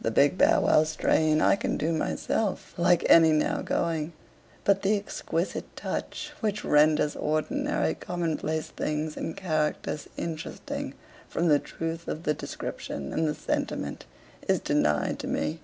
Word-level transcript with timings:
The 0.00 0.12
big 0.12 0.38
Bow 0.38 0.60
Wow 0.60 0.84
strain 0.84 1.40
I 1.40 1.56
can 1.56 1.76
do 1.76 1.92
myself 1.92 2.72
like 2.78 3.04
any 3.10 3.32
now 3.32 3.62
going; 3.62 4.12
but 4.62 4.82
the 4.82 4.96
exquisite 4.96 5.74
touch 5.74 6.30
which 6.38 6.64
renders 6.64 7.16
ordinary 7.16 7.94
common 7.96 8.36
place 8.36 8.68
things 8.68 9.16
and 9.16 9.36
characters 9.36 10.06
interesting 10.16 10.94
from 11.28 11.48
the 11.48 11.58
truth 11.58 12.06
of 12.06 12.22
the 12.22 12.32
description 12.32 13.12
and 13.12 13.26
the 13.26 13.34
sentiment 13.34 14.04
is 14.46 14.60
denied 14.60 15.18
to 15.18 15.26
me. 15.26 15.58